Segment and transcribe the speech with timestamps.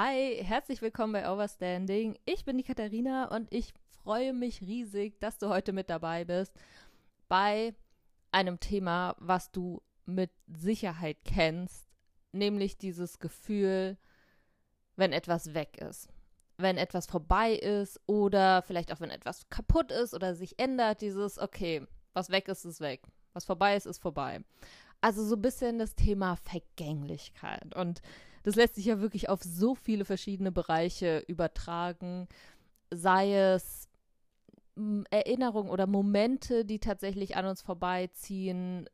[0.00, 2.16] Hi, herzlich willkommen bei Overstanding.
[2.24, 3.74] Ich bin die Katharina und ich
[4.04, 6.54] freue mich riesig, dass du heute mit dabei bist
[7.26, 7.74] bei
[8.30, 11.88] einem Thema, was du mit Sicherheit kennst,
[12.30, 13.96] nämlich dieses Gefühl,
[14.94, 16.08] wenn etwas weg ist.
[16.58, 21.40] Wenn etwas vorbei ist oder vielleicht auch wenn etwas kaputt ist oder sich ändert, dieses,
[21.40, 23.02] okay, was weg ist, ist weg.
[23.32, 24.44] Was vorbei ist, ist vorbei.
[25.00, 27.74] Also so ein bisschen das Thema Vergänglichkeit.
[27.74, 28.00] Und
[28.48, 32.28] das lässt sich ja wirklich auf so viele verschiedene Bereiche übertragen,
[32.90, 33.90] sei es
[35.10, 38.88] Erinnerungen oder Momente, die tatsächlich an uns vorbeiziehen,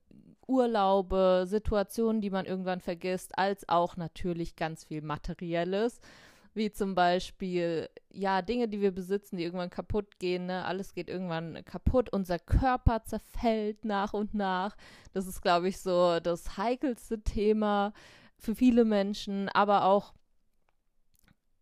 [0.48, 6.00] Urlaube, Situationen, die man irgendwann vergisst, als auch natürlich ganz viel Materielles,
[6.54, 10.64] wie zum Beispiel, ja, Dinge, die wir besitzen, die irgendwann kaputt gehen, ne?
[10.64, 14.76] alles geht irgendwann kaputt, unser Körper zerfällt nach und nach.
[15.12, 17.92] Das ist, glaube ich, so das heikelste Thema
[18.44, 20.12] für viele Menschen, aber auch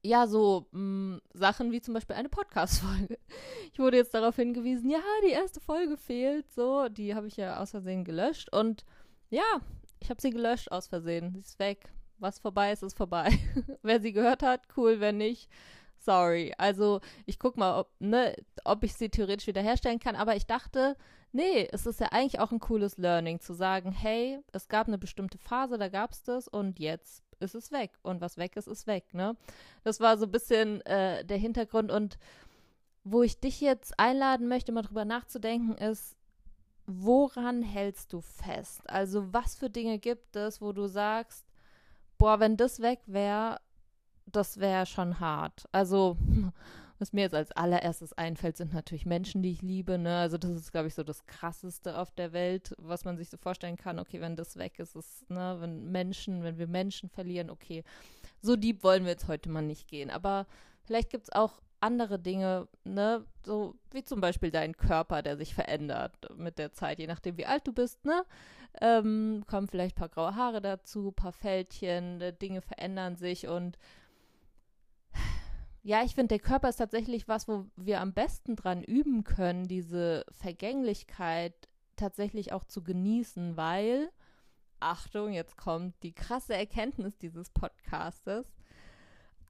[0.04, 3.18] ja, so mh, mm, Sachen wie zum Beispiel eine Podcast-Folge.
[3.72, 7.58] Ich wurde jetzt darauf hingewiesen, ja, die erste Folge fehlt, so, die habe ich ja
[7.58, 8.84] aus Versehen gelöscht und
[9.30, 9.62] ja,
[9.98, 11.32] ich habe sie gelöscht aus Versehen.
[11.32, 11.90] Sie ist weg.
[12.18, 13.30] Was vorbei ist, ist vorbei.
[13.82, 15.48] wer sie gehört hat, cool, wer nicht,
[16.04, 16.52] sorry.
[16.58, 20.96] Also ich guck mal, ob, ne, ob ich sie theoretisch wiederherstellen kann, aber ich dachte,
[21.32, 24.98] nee, es ist ja eigentlich auch ein cooles Learning zu sagen, hey, es gab eine
[24.98, 27.92] bestimmte Phase, da gab es das und jetzt ist es weg.
[28.02, 29.36] Und was weg ist, ist weg, ne?
[29.84, 32.18] Das war so ein bisschen äh, der Hintergrund und
[33.04, 36.16] wo ich dich jetzt einladen möchte, mal drüber nachzudenken, ist,
[36.86, 38.88] woran hältst du fest?
[38.88, 41.44] Also, was für Dinge gibt es, wo du sagst,
[42.18, 43.58] boah, wenn das weg wäre,
[44.26, 45.64] das wäre schon hart.
[45.72, 46.16] Also,
[46.98, 49.98] was mir jetzt als allererstes einfällt, sind natürlich Menschen, die ich liebe.
[49.98, 50.18] Ne?
[50.18, 53.36] Also das ist, glaube ich, so das Krasseste auf der Welt, was man sich so
[53.36, 53.98] vorstellen kann.
[53.98, 57.82] Okay, wenn das weg ist, ist, ne, wenn Menschen, wenn wir Menschen verlieren, okay,
[58.40, 60.10] so deep wollen wir jetzt heute mal nicht gehen.
[60.10, 60.46] Aber
[60.84, 65.54] vielleicht gibt es auch andere Dinge, ne, so wie zum Beispiel dein Körper, der sich
[65.54, 68.24] verändert mit der Zeit, je nachdem wie alt du bist, ne,
[68.80, 73.48] ähm, kommen vielleicht ein paar graue Haare dazu, ein paar Fältchen, äh, Dinge verändern sich
[73.48, 73.76] und
[75.82, 79.64] ja, ich finde, der Körper ist tatsächlich was, wo wir am besten dran üben können,
[79.66, 81.54] diese Vergänglichkeit
[81.96, 84.10] tatsächlich auch zu genießen, weil,
[84.80, 88.46] Achtung, jetzt kommt die krasse Erkenntnis dieses Podcastes,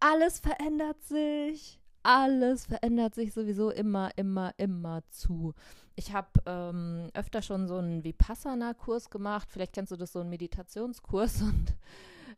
[0.01, 1.79] alles verändert sich.
[2.05, 5.55] Alles verändert sich sowieso immer, immer, immer zu.
[5.95, 9.49] Ich habe ähm, öfter schon so einen Vipassana-Kurs gemacht.
[9.53, 11.43] Vielleicht kennst du das, so einen Meditationskurs.
[11.43, 11.77] Und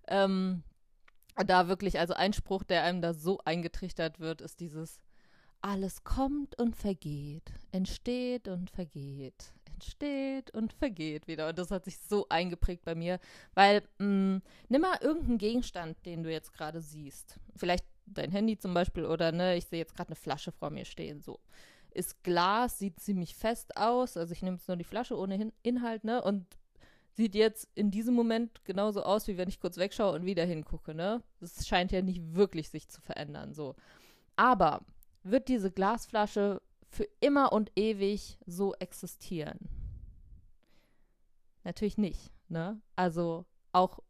[0.08, 0.62] ähm,
[1.36, 5.00] da wirklich, also ein Spruch, der einem da so eingetrichtert wird, ist dieses
[5.60, 11.48] alles kommt und vergeht, entsteht und vergeht, entsteht und vergeht wieder.
[11.48, 13.18] Und das hat sich so eingeprägt bei mir,
[13.54, 17.40] weil mh, mm, nimm mal irgendeinen Gegenstand, den du jetzt gerade siehst.
[17.56, 20.84] Vielleicht dein Handy zum Beispiel oder ne, ich sehe jetzt gerade eine Flasche vor mir
[20.84, 21.40] stehen, so.
[21.90, 26.04] Ist Glas, sieht ziemlich fest aus, also ich nehme jetzt nur die Flasche ohne Inhalt,
[26.04, 26.44] ne, und
[27.14, 30.94] sieht jetzt in diesem Moment genauso aus, wie wenn ich kurz wegschaue und wieder hingucke,
[30.94, 31.22] ne?
[31.40, 33.76] Das scheint ja nicht wirklich sich zu verändern, so.
[34.36, 34.84] Aber
[35.22, 39.58] wird diese Glasflasche für immer und ewig so existieren?
[41.62, 42.80] Natürlich nicht, ne?
[42.96, 44.00] Also auch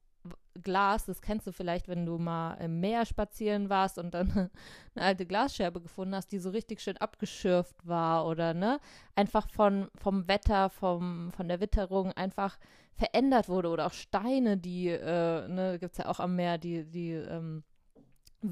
[0.62, 4.30] Glas, das kennst du vielleicht, wenn du mal im Meer spazieren warst und dann
[4.94, 8.80] eine alte Glasscherbe gefunden hast, die so richtig schön abgeschürft war oder ne,
[9.14, 12.58] einfach von, vom Wetter, vom, von der Witterung einfach
[12.94, 16.84] verändert wurde oder auch Steine, die, äh, ne, gibt es ja auch am Meer, die,
[16.84, 17.64] die, ähm,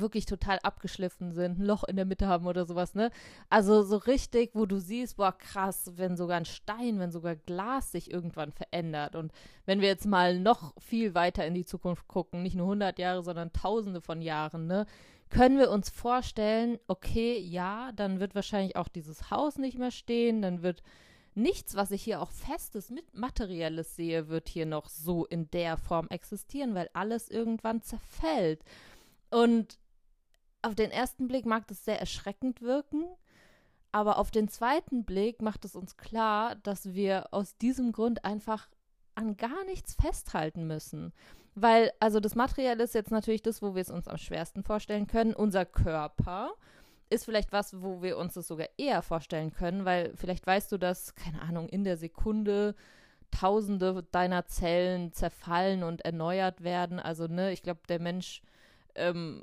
[0.01, 3.11] wirklich total abgeschliffen sind, ein Loch in der Mitte haben oder sowas, ne?
[3.51, 7.93] Also so richtig, wo du siehst, boah, krass, wenn sogar ein Stein, wenn sogar Glas
[7.93, 9.15] sich irgendwann verändert.
[9.17, 9.33] Und
[9.67, 13.23] wenn wir jetzt mal noch viel weiter in die Zukunft gucken, nicht nur 100 Jahre,
[13.23, 14.87] sondern tausende von Jahren, ne?
[15.29, 20.43] Können wir uns vorstellen, okay, ja, dann wird wahrscheinlich auch dieses Haus nicht mehr stehen,
[20.43, 20.83] dann wird
[21.35, 25.77] nichts, was ich hier auch festes, mit materielles sehe, wird hier noch so in der
[25.77, 28.63] Form existieren, weil alles irgendwann zerfällt.
[29.31, 29.79] Und
[30.63, 33.05] auf den ersten Blick mag das sehr erschreckend wirken,
[33.91, 38.69] aber auf den zweiten Blick macht es uns klar, dass wir aus diesem Grund einfach
[39.15, 41.13] an gar nichts festhalten müssen.
[41.55, 45.07] Weil, also das Material ist jetzt natürlich das, wo wir es uns am schwersten vorstellen
[45.07, 45.35] können.
[45.35, 46.55] Unser Körper
[47.11, 50.79] ist vielleicht was, wo wir uns das sogar eher vorstellen können, weil vielleicht weißt du,
[50.79, 52.75] dass, keine Ahnung, in der Sekunde
[53.31, 57.01] Tausende deiner Zellen zerfallen und erneuert werden.
[57.01, 58.43] Also, ne, ich glaube, der Mensch
[58.95, 59.43] ähm,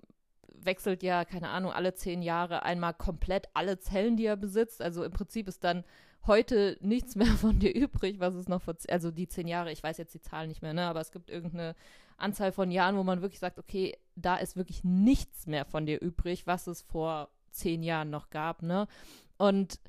[0.56, 4.81] wechselt ja, keine Ahnung, alle zehn Jahre einmal komplett alle Zellen, die er besitzt.
[4.81, 5.84] Also im Prinzip ist dann
[6.25, 9.84] heute nichts mehr von dir übrig, was es noch vor, also die zehn Jahre, ich
[9.84, 11.75] weiß jetzt die Zahl nicht mehr, ne, aber es gibt irgendeine
[12.18, 16.01] Anzahl von Jahren, wo man wirklich sagt, okay, da ist wirklich nichts mehr von dir
[16.01, 18.88] übrig, was es vor zehn Jahren noch gab, ne?
[19.38, 19.80] Und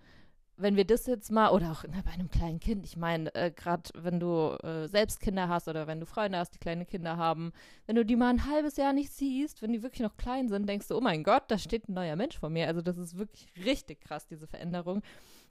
[0.60, 3.50] wenn wir das jetzt mal, oder auch ne, bei einem kleinen Kind, ich meine, äh,
[3.50, 7.16] gerade wenn du äh, selbst Kinder hast oder wenn du Freunde hast, die kleine Kinder
[7.16, 7.52] haben,
[7.86, 10.68] wenn du die mal ein halbes Jahr nicht siehst, wenn die wirklich noch klein sind,
[10.68, 12.68] denkst du, oh mein Gott, da steht ein neuer Mensch vor mir.
[12.68, 15.02] Also das ist wirklich richtig krass, diese Veränderung.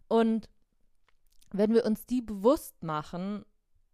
[0.08, 0.50] Und
[1.52, 3.46] wenn wir uns die bewusst machen,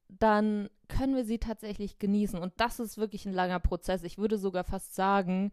[0.07, 2.39] dann können wir sie tatsächlich genießen.
[2.39, 4.03] Und das ist wirklich ein langer Prozess.
[4.03, 5.51] Ich würde sogar fast sagen,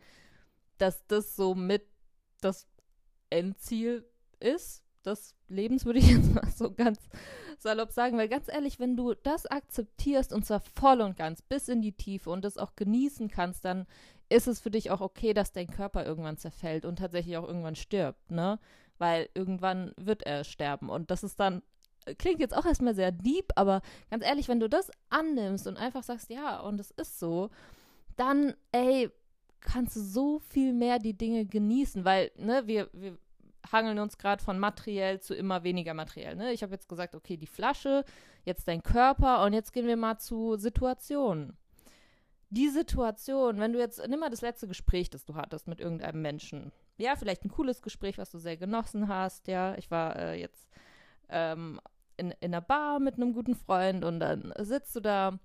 [0.79, 1.87] dass das so mit
[2.41, 2.67] das
[3.31, 4.05] Endziel
[4.41, 6.99] ist des Lebens, würde ich jetzt mal so ganz
[7.58, 8.19] salopp sagen.
[8.19, 11.93] Weil ganz ehrlich, wenn du das akzeptierst und zwar voll und ganz bis in die
[11.93, 13.87] Tiefe und das auch genießen kannst, dann
[14.28, 17.76] ist es für dich auch okay, dass dein Körper irgendwann zerfällt und tatsächlich auch irgendwann
[17.76, 18.58] stirbt, ne?
[18.99, 20.88] Weil irgendwann wird er sterben.
[20.88, 21.62] Und das ist dann
[22.19, 26.02] klingt jetzt auch erstmal sehr deep, aber ganz ehrlich, wenn du das annimmst und einfach
[26.02, 27.50] sagst, ja, und es ist so,
[28.16, 29.10] dann, ey,
[29.60, 33.16] kannst du so viel mehr die Dinge genießen, weil, ne, wir, wir
[33.72, 36.52] hangeln uns gerade von materiell zu immer weniger materiell, ne?
[36.52, 38.04] Ich habe jetzt gesagt, okay, die Flasche,
[38.44, 41.56] jetzt dein Körper und jetzt gehen wir mal zu Situationen.
[42.50, 46.20] Die Situation, wenn du jetzt, nimm mal das letzte Gespräch, das du hattest mit irgendeinem
[46.20, 46.70] Menschen.
[46.98, 49.75] Ja, vielleicht ein cooles Gespräch, was du sehr genossen hast, ja.
[49.76, 50.68] Ich war äh, jetzt
[51.30, 51.80] ähm,
[52.18, 55.38] in, in einer Bar mit einem guten Freund und dann sitzt du da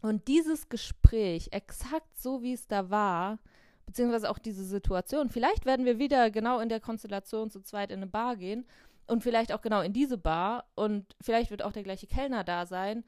[0.00, 3.38] und dieses Gespräch, exakt so wie es da war,
[3.88, 8.00] beziehungsweise auch diese Situation, vielleicht werden wir wieder genau in der Konstellation zu zweit in
[8.00, 8.66] eine Bar gehen
[9.06, 12.66] und vielleicht auch genau in diese Bar und vielleicht wird auch der gleiche Kellner da
[12.66, 13.02] sein.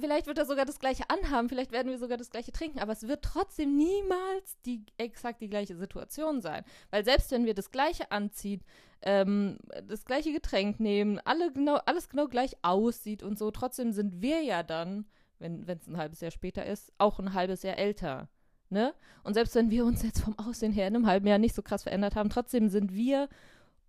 [0.00, 2.92] Vielleicht wird er sogar das gleiche anhaben, vielleicht werden wir sogar das gleiche trinken, aber
[2.92, 6.64] es wird trotzdem niemals die exakt die gleiche Situation sein.
[6.90, 8.64] Weil selbst wenn wir das gleiche anziehen,
[9.02, 13.52] ähm, das gleiche Getränk nehmen, alle genau, alles genau gleich aussieht und so.
[13.52, 15.06] Trotzdem sind wir ja dann,
[15.38, 18.28] wenn es ein halbes Jahr später ist, auch ein halbes Jahr älter.
[18.70, 18.94] Ne?
[19.24, 21.62] Und selbst wenn wir uns jetzt vom Aussehen her in einem halben Jahr nicht so
[21.62, 23.28] krass verändert haben, trotzdem sind wir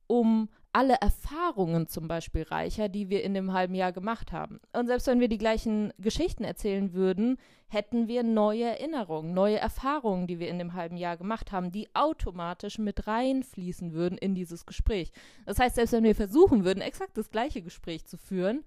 [0.08, 4.60] um alle Erfahrungen zum Beispiel reicher, die wir in dem halben Jahr gemacht haben.
[4.72, 7.38] Und selbst wenn wir die gleichen Geschichten erzählen würden,
[7.68, 11.88] hätten wir neue Erinnerungen, neue Erfahrungen, die wir in dem halben Jahr gemacht haben, die
[11.96, 15.12] automatisch mit reinfließen würden in dieses Gespräch.
[15.46, 18.64] Das heißt, selbst wenn wir versuchen würden, exakt das gleiche Gespräch zu führen,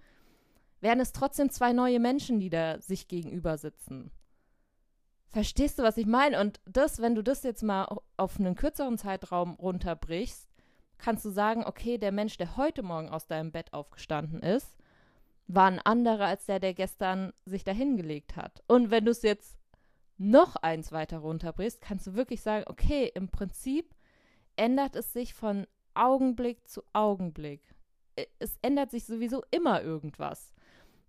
[0.81, 4.11] wären es trotzdem zwei neue Menschen, die da sich gegenüber sitzen.
[5.33, 6.39] Verstehst du, was ich meine?
[6.41, 7.89] Und das, wenn du das jetzt mal
[8.19, 10.47] auf einen kürzeren Zeitraum runterbrichst,
[10.99, 14.77] kannst du sagen, okay, der Mensch, der heute Morgen aus deinem Bett aufgestanden ist,
[15.47, 18.63] war ein anderer als der, der gestern sich dahingelegt hat.
[18.67, 19.59] Und wenn du es jetzt
[20.19, 23.95] noch eins weiter runterbrichst, kannst du wirklich sagen, okay, im Prinzip
[24.57, 27.75] ändert es sich von Augenblick zu Augenblick.
[28.39, 30.53] Es ändert sich sowieso immer irgendwas.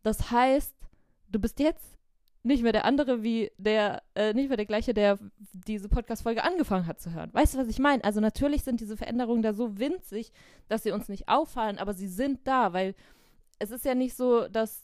[0.01, 0.73] Das heißt,
[1.27, 1.97] du bist jetzt
[2.43, 5.17] nicht mehr der andere wie der, äh, nicht mehr der gleiche, der
[5.53, 7.29] diese Podcast-Folge angefangen hat zu hören.
[7.33, 8.03] Weißt du, was ich meine?
[8.03, 10.31] Also natürlich sind diese Veränderungen da so winzig,
[10.67, 12.95] dass sie uns nicht auffallen, aber sie sind da, weil
[13.59, 14.83] es ist ja nicht so, dass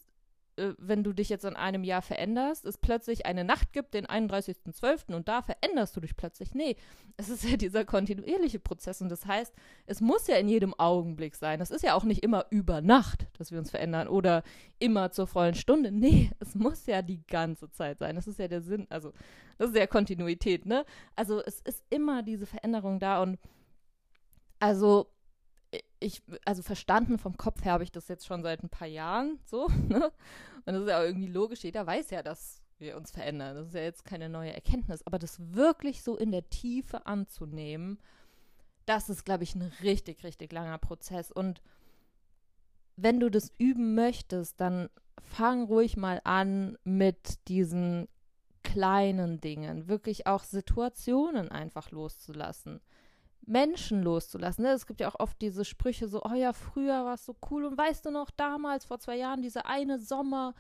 [0.78, 5.14] wenn du dich jetzt in einem Jahr veränderst, es plötzlich eine Nacht gibt, den 31.12.
[5.14, 6.54] und da veränderst du dich plötzlich.
[6.54, 6.76] Nee,
[7.18, 9.54] es ist ja dieser kontinuierliche Prozess und das heißt,
[9.86, 11.62] es muss ja in jedem Augenblick sein.
[11.62, 14.44] Es ist ja auch nicht immer über Nacht, dass wir uns verändern oder
[14.80, 15.92] immer zur vollen Stunde.
[15.92, 18.16] Nee, es muss ja die ganze Zeit sein.
[18.16, 19.14] Das ist ja der Sinn, also
[19.58, 20.86] das ist ja Kontinuität, ne?
[21.16, 23.38] Also es ist immer diese Veränderung da und
[24.60, 25.12] also
[26.00, 29.40] ich, also verstanden vom Kopf her habe ich das jetzt schon seit ein paar Jahren
[29.46, 30.12] so, ne?
[30.66, 33.56] Und das ist ja auch irgendwie logisch, jeder weiß ja, dass wir uns verändern.
[33.56, 35.06] Das ist ja jetzt keine neue Erkenntnis.
[35.06, 38.00] Aber das wirklich so in der Tiefe anzunehmen,
[38.86, 41.32] das ist, glaube ich, ein richtig, richtig langer Prozess.
[41.32, 41.62] Und
[42.96, 44.90] wenn du das üben möchtest, dann
[45.22, 48.08] fang ruhig mal an mit diesen
[48.64, 52.82] kleinen Dingen, wirklich auch Situationen einfach loszulassen.
[53.46, 54.64] Menschen loszulassen.
[54.64, 54.72] Ne?
[54.72, 57.66] Es gibt ja auch oft diese Sprüche so, oh ja, früher war es so cool
[57.66, 60.54] und weißt du noch, damals, vor zwei Jahren, dieser eine Sommer,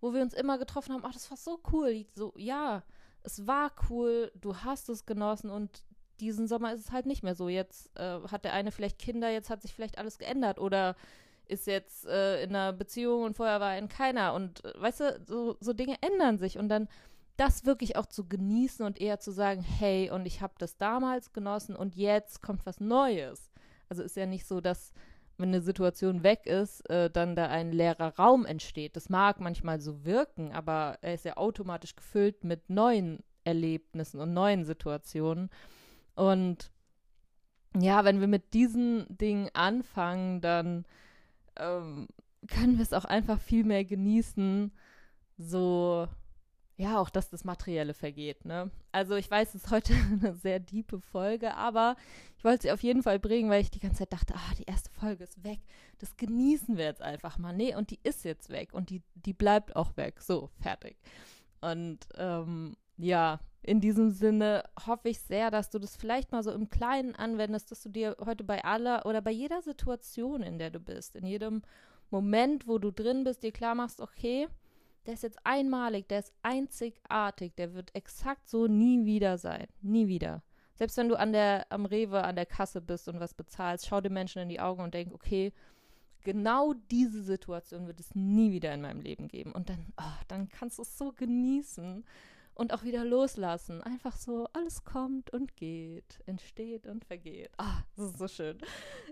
[0.00, 2.06] wo wir uns immer getroffen haben, ach, das war so cool.
[2.14, 2.82] So, ja,
[3.22, 5.82] es war cool, du hast es genossen und
[6.20, 7.48] diesen Sommer ist es halt nicht mehr so.
[7.48, 10.96] Jetzt äh, hat der eine vielleicht Kinder, jetzt hat sich vielleicht alles geändert oder
[11.48, 14.34] ist jetzt äh, in einer Beziehung und vorher war er in keiner.
[14.34, 16.88] Und äh, weißt du, so, so Dinge ändern sich und dann
[17.36, 21.32] das wirklich auch zu genießen und eher zu sagen, hey, und ich habe das damals
[21.32, 23.50] genossen und jetzt kommt was Neues.
[23.88, 24.92] Also ist ja nicht so, dass
[25.38, 28.96] wenn eine Situation weg ist, äh, dann da ein leerer Raum entsteht.
[28.96, 34.32] Das mag manchmal so wirken, aber er ist ja automatisch gefüllt mit neuen Erlebnissen und
[34.32, 35.50] neuen Situationen.
[36.14, 36.70] Und
[37.78, 40.86] ja, wenn wir mit diesen Dingen anfangen, dann
[41.56, 42.08] ähm,
[42.48, 44.72] können wir es auch einfach viel mehr genießen,
[45.36, 46.08] so
[46.76, 48.70] ja, auch dass das Materielle vergeht, ne?
[48.92, 51.96] Also ich weiß, es ist heute eine sehr diepe Folge, aber
[52.36, 54.64] ich wollte sie auf jeden Fall bringen, weil ich die ganze Zeit dachte, ah, die
[54.64, 55.60] erste Folge ist weg.
[55.98, 57.54] Das genießen wir jetzt einfach mal.
[57.54, 60.20] Nee, und die ist jetzt weg und die, die bleibt auch weg.
[60.20, 60.98] So, fertig.
[61.62, 66.52] Und ähm, ja, in diesem Sinne hoffe ich sehr, dass du das vielleicht mal so
[66.52, 70.70] im Kleinen anwendest, dass du dir heute bei aller oder bei jeder Situation, in der
[70.70, 71.62] du bist, in jedem
[72.10, 74.46] Moment, wo du drin bist, dir klar machst, okay,
[75.06, 79.66] der ist jetzt einmalig, der ist einzigartig, der wird exakt so nie wieder sein.
[79.80, 80.42] Nie wieder.
[80.74, 84.00] Selbst wenn du an der, am Rewe an der Kasse bist und was bezahlst, schau
[84.00, 85.52] den Menschen in die Augen und denk, okay,
[86.22, 89.52] genau diese Situation wird es nie wieder in meinem Leben geben.
[89.52, 92.04] Und dann, oh, dann kannst du es so genießen
[92.56, 93.82] und auch wieder loslassen.
[93.82, 97.50] Einfach so, alles kommt und geht, entsteht und vergeht.
[97.58, 98.58] Ah, das ist so schön.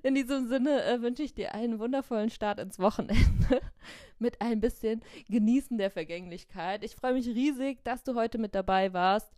[0.02, 3.60] In diesem Sinne äh, wünsche ich dir einen wundervollen Start ins Wochenende
[4.18, 6.82] mit ein bisschen Genießen der Vergänglichkeit.
[6.84, 9.30] Ich freue mich riesig, dass du heute mit dabei warst.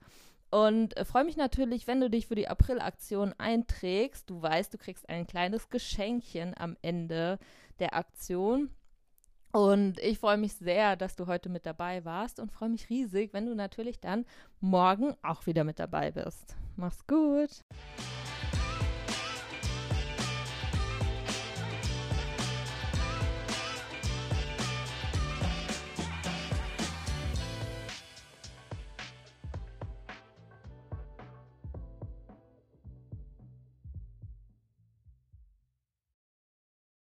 [0.50, 4.30] Und äh, freue mich natürlich, wenn du dich für die April-Aktion einträgst.
[4.30, 7.40] Du weißt, du kriegst ein kleines Geschenkchen am Ende
[7.80, 8.70] der Aktion.
[9.56, 13.32] Und ich freue mich sehr, dass du heute mit dabei warst und freue mich riesig,
[13.32, 14.26] wenn du natürlich dann
[14.60, 16.56] morgen auch wieder mit dabei bist.
[16.76, 17.64] Mach's gut.